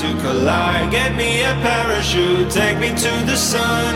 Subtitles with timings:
[0.00, 0.90] to collide.
[0.90, 3.94] Get me a parachute, take me to the sun.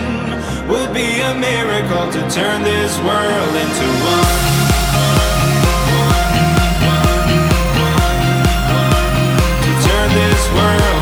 [0.68, 4.64] Would be a miracle to turn this world into one.
[9.86, 10.93] Turn this world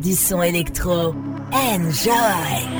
[0.00, 1.14] du son électro.
[1.52, 2.79] Enjoy!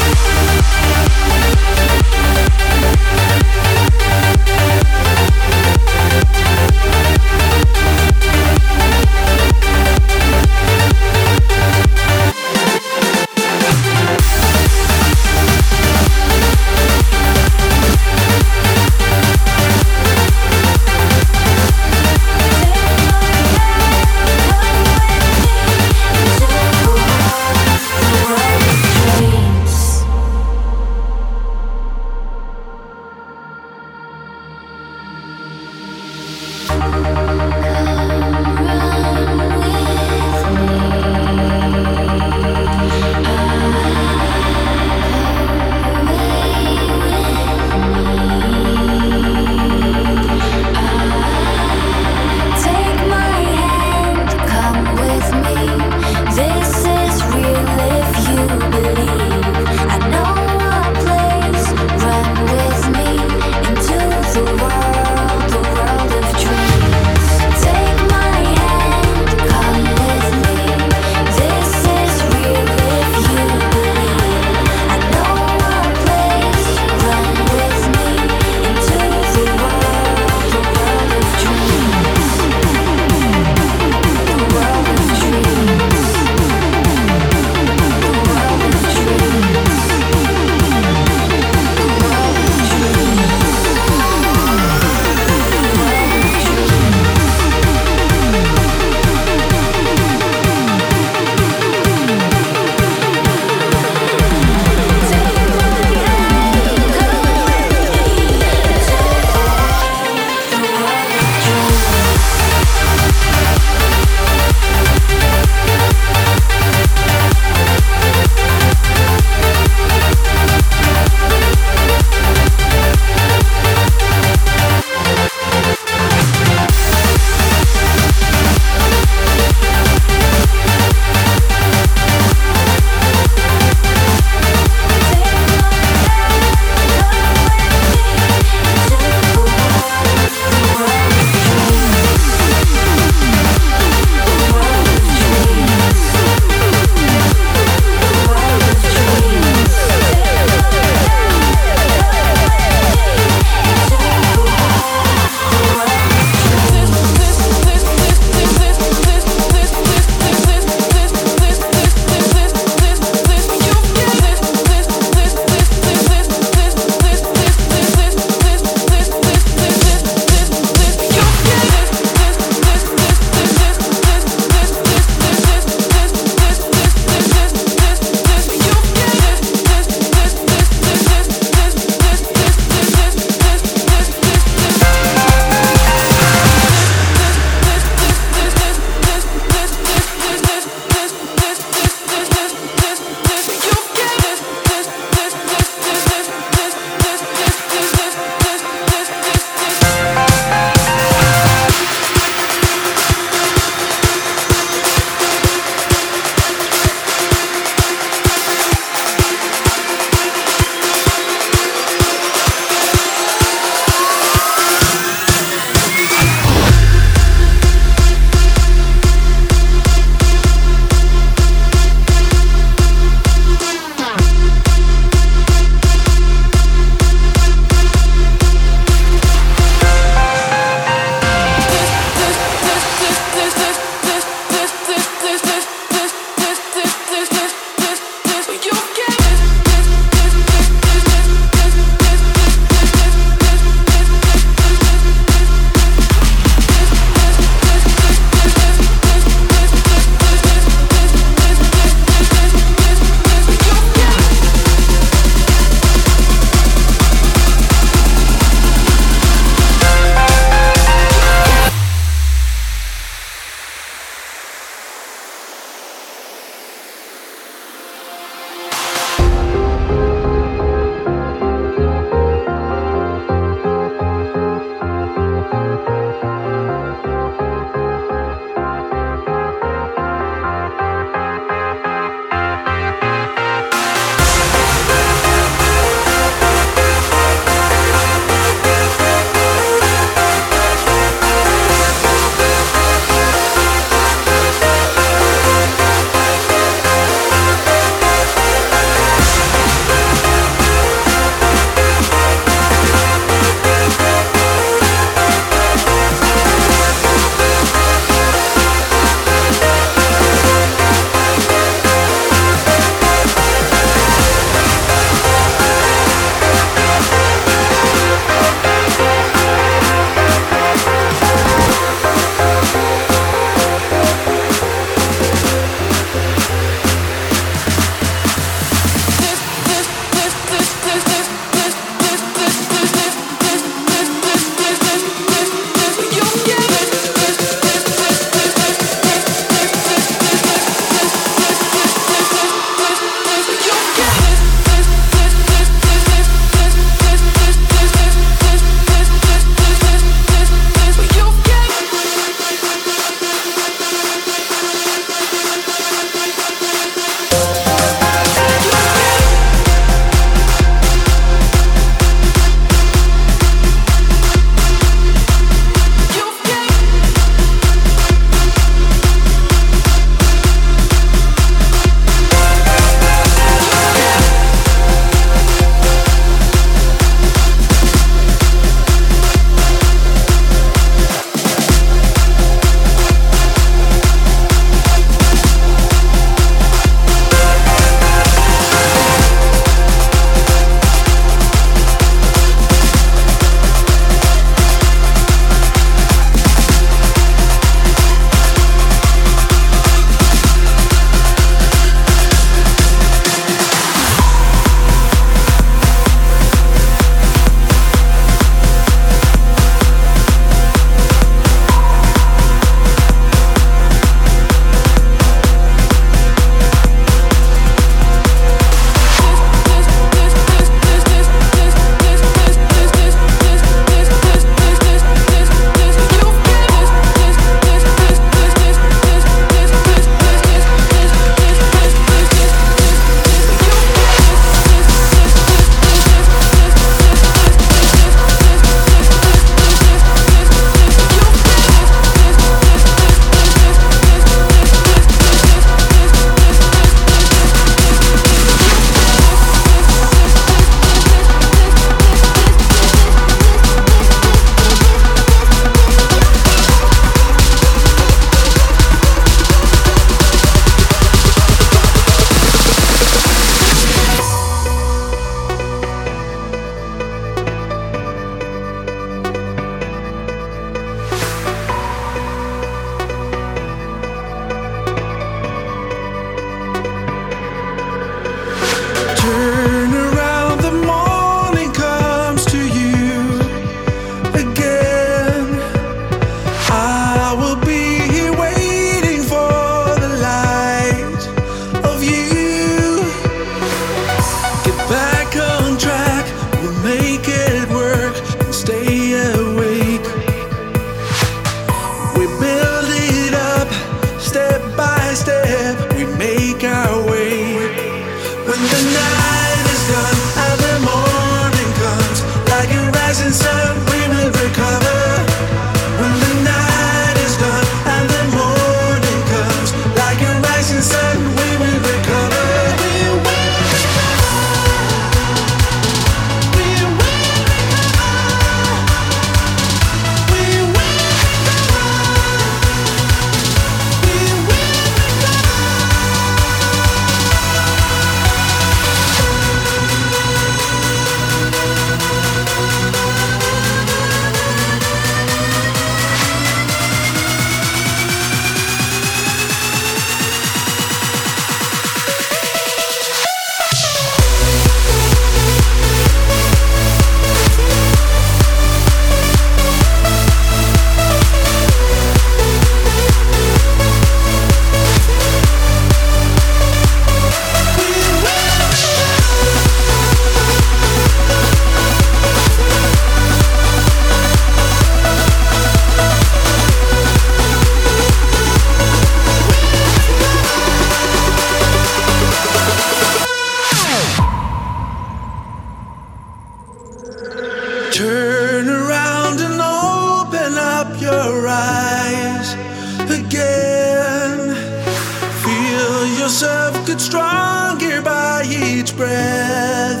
[596.50, 600.00] Yourself get stronger by each breath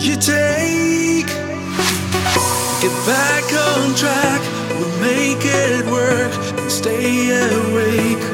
[0.00, 1.28] you take.
[2.82, 4.40] Get back on track,
[4.78, 8.24] we'll make it work and stay awake.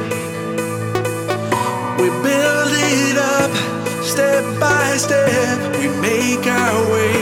[2.01, 3.53] We build it up
[4.03, 7.19] step by step, we make our way.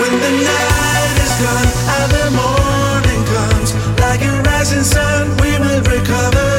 [0.00, 5.82] When the night is gone and the morning comes, like a rising sun, we will
[5.82, 6.55] recover.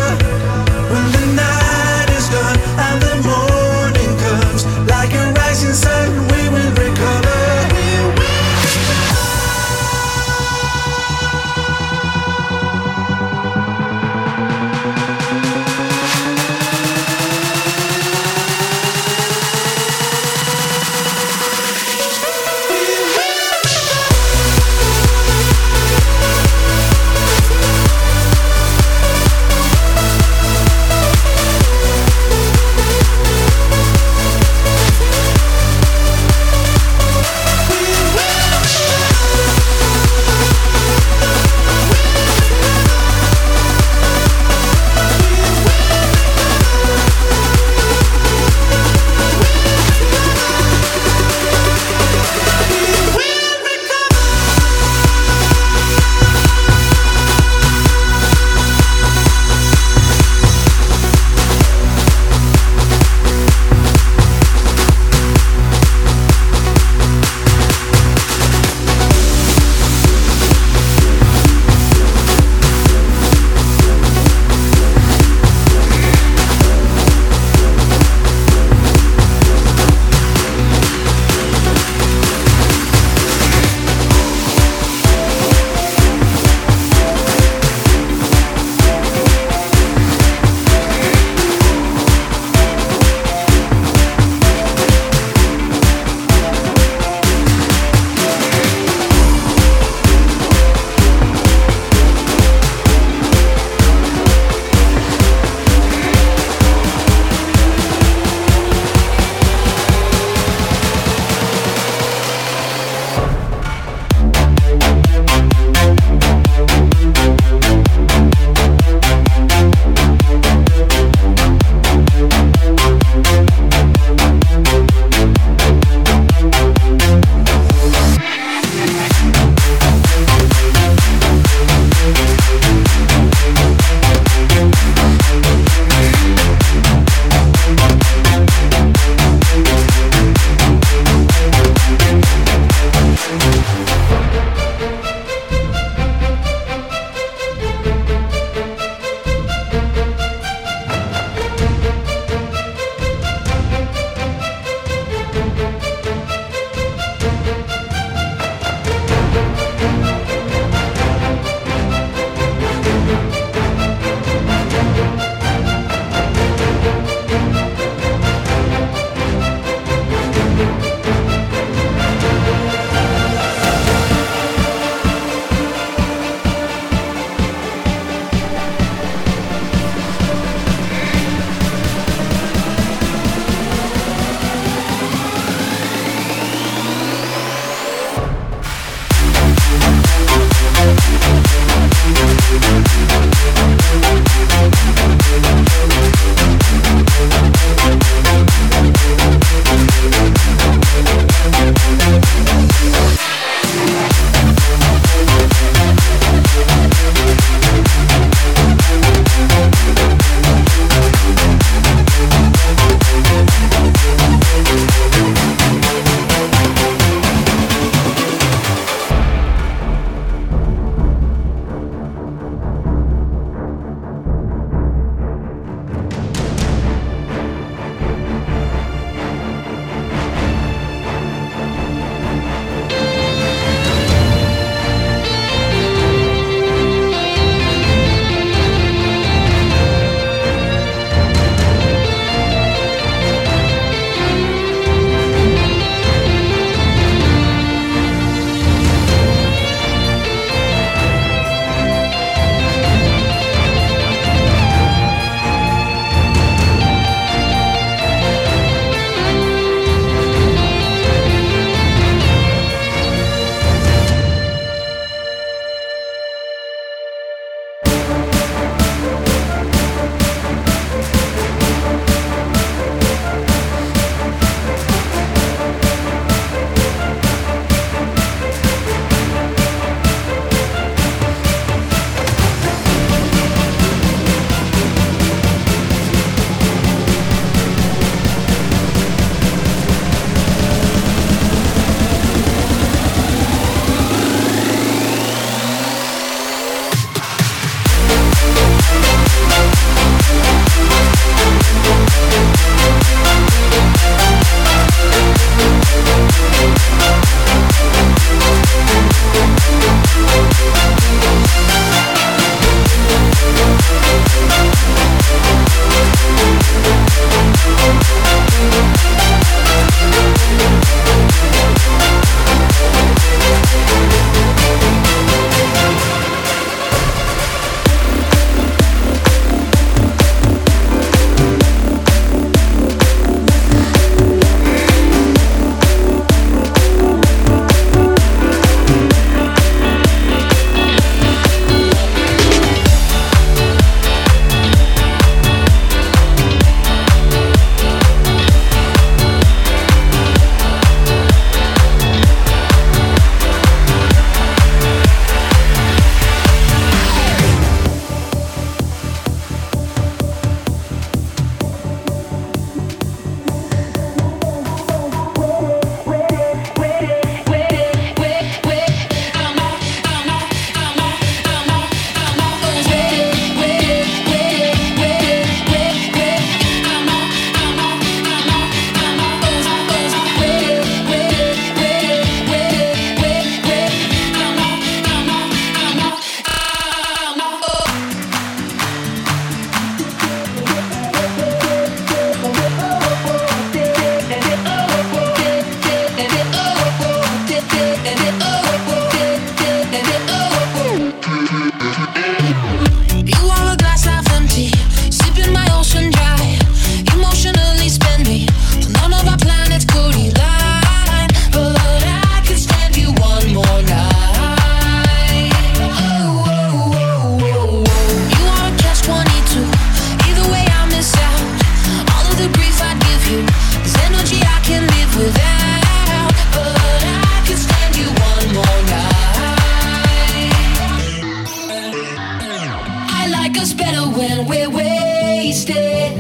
[434.18, 436.12] When we're wasted.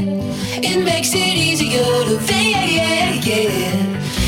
[0.63, 3.23] It makes it easier to fade.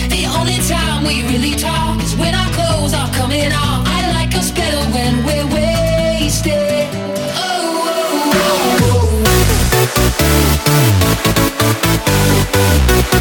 [0.10, 3.88] The only time we really talk is when our clothes are coming off.
[3.88, 6.90] I like us better when we're wasted.
[7.36, 9.20] Oh, oh,
[13.00, 13.19] Momitsu,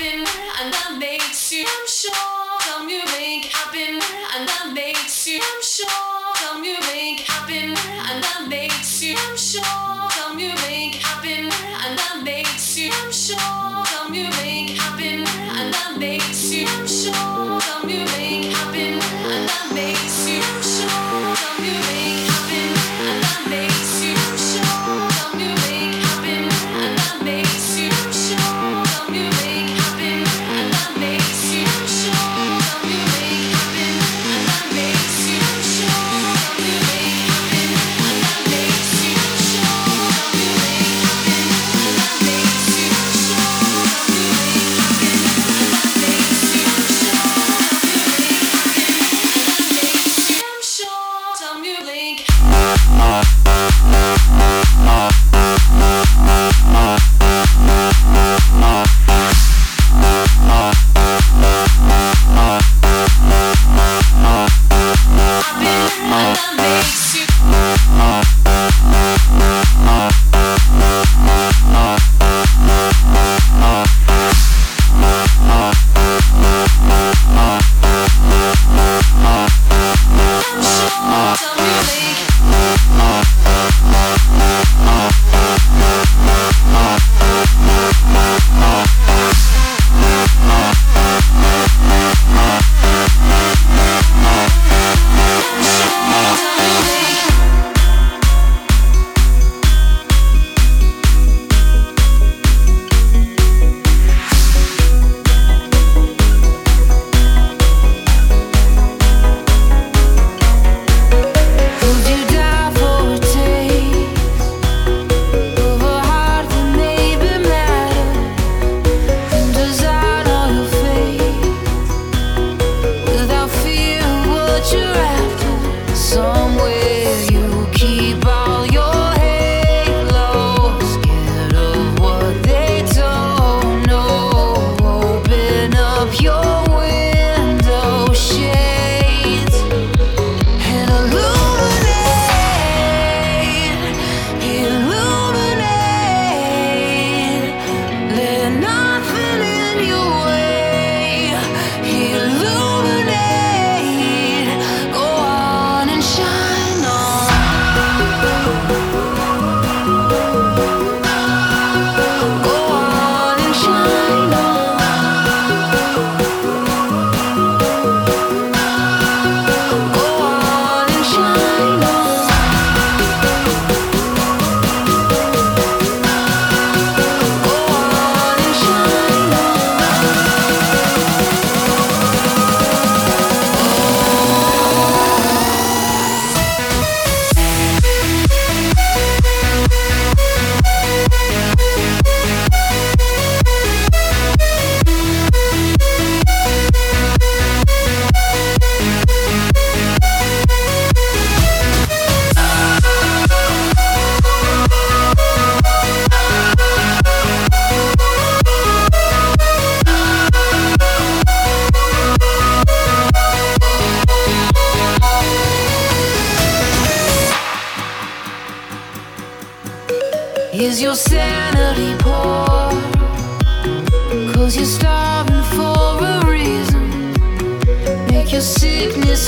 [0.00, 0.26] happen
[0.60, 2.88] and that makes you I'm sure.
[2.88, 4.00] You make happen
[4.34, 6.09] and that makes you I'm sure.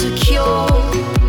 [0.02, 1.21] Sickness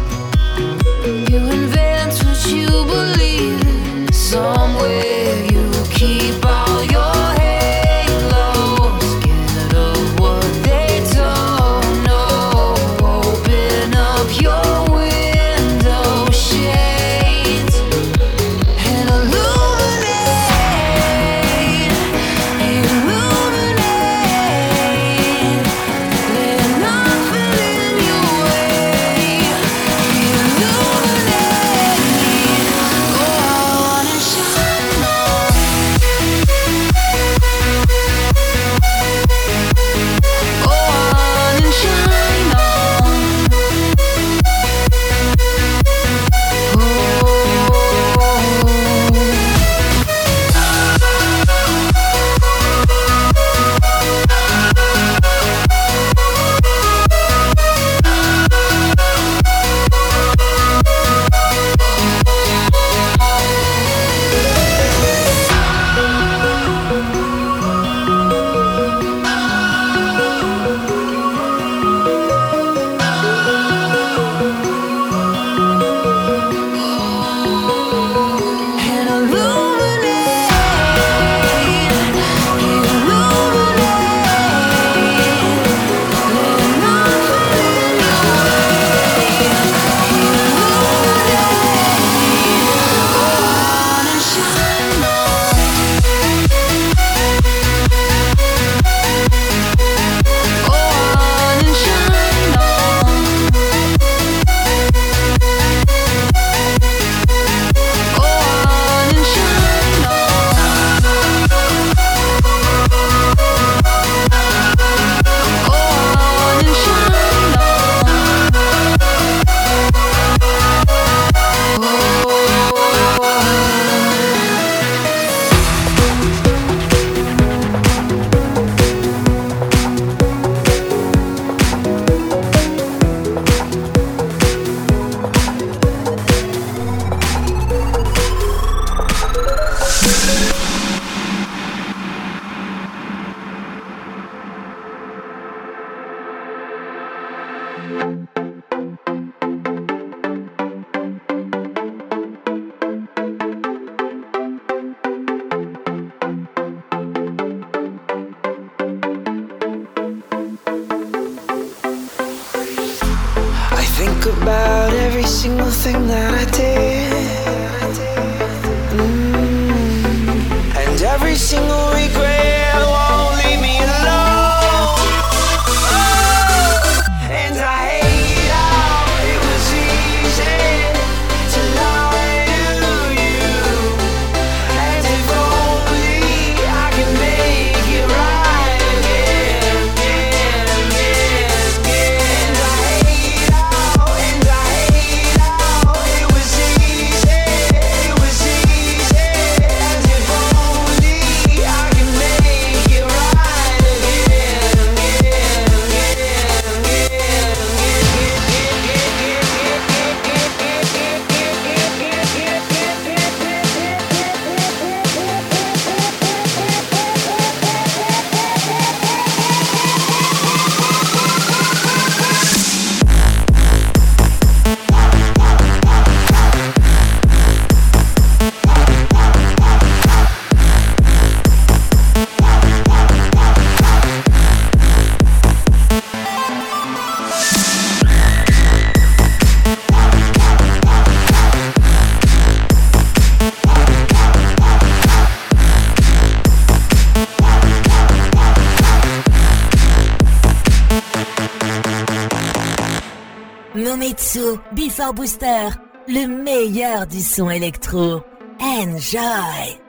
[254.96, 255.70] Before Booster,
[256.08, 258.22] le meilleur du son électro.
[258.62, 259.83] Enjoy!